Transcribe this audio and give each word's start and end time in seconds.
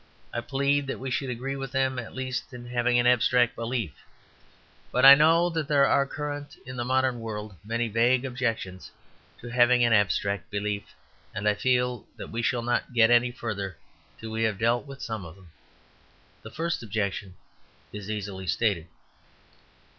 I 0.33 0.41
plead 0.41 0.87
that 0.87 0.97
we 0.97 1.11
should 1.11 1.29
agree 1.29 1.55
with 1.55 1.71
them 1.73 1.99
at 1.99 2.15
least 2.15 2.55
in 2.55 2.65
having 2.65 2.97
an 2.97 3.05
abstract 3.05 3.55
belief. 3.55 3.91
But 4.91 5.05
I 5.05 5.13
know 5.13 5.47
that 5.51 5.67
there 5.67 5.85
are 5.85 6.07
current 6.07 6.57
in 6.65 6.75
the 6.75 6.83
modern 6.83 7.19
world 7.19 7.53
many 7.63 7.87
vague 7.87 8.25
objections 8.25 8.89
to 9.41 9.49
having 9.49 9.83
an 9.83 9.93
abstract 9.93 10.49
belief, 10.49 10.95
and 11.35 11.47
I 11.47 11.53
feel 11.53 12.07
that 12.17 12.31
we 12.31 12.41
shall 12.41 12.63
not 12.63 12.93
get 12.93 13.11
any 13.11 13.29
further 13.31 13.77
until 14.15 14.31
we 14.31 14.41
have 14.41 14.57
dealt 14.57 14.87
with 14.87 15.03
some 15.03 15.23
of 15.23 15.35
them. 15.35 15.51
The 16.41 16.49
first 16.49 16.81
objection 16.81 17.35
is 17.93 18.09
easily 18.09 18.47
stated. 18.47 18.87